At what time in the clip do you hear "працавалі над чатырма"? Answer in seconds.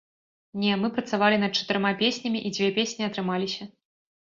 0.95-1.93